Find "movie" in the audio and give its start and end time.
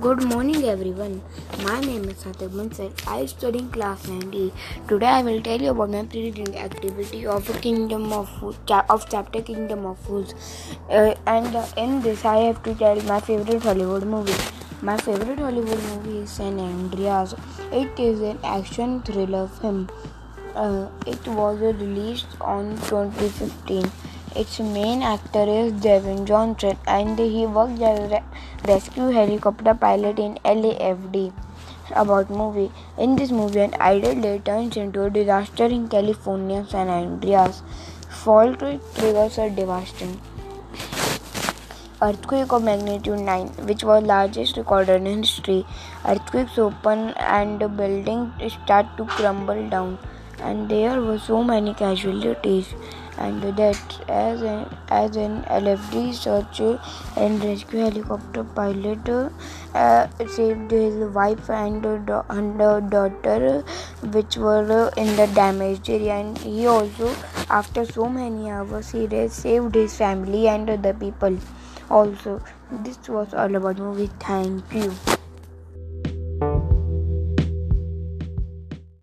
14.04-14.38, 15.90-16.18, 32.30-32.72, 33.30-33.60, 73.78-74.10